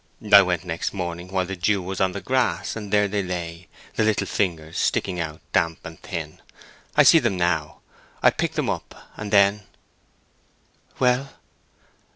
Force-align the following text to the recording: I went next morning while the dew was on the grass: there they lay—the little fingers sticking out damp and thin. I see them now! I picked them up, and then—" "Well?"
I 0.33 0.41
went 0.41 0.65
next 0.65 0.93
morning 0.95 1.27
while 1.27 1.45
the 1.45 1.55
dew 1.55 1.79
was 1.79 2.01
on 2.01 2.13
the 2.13 2.21
grass: 2.21 2.75
there 2.75 3.07
they 3.07 3.21
lay—the 3.21 4.03
little 4.03 4.25
fingers 4.25 4.79
sticking 4.79 5.19
out 5.19 5.41
damp 5.53 5.85
and 5.85 6.01
thin. 6.01 6.41
I 6.95 7.03
see 7.03 7.19
them 7.19 7.37
now! 7.37 7.81
I 8.23 8.31
picked 8.31 8.55
them 8.55 8.67
up, 8.67 8.95
and 9.15 9.29
then—" 9.29 9.61
"Well?" 10.97 11.33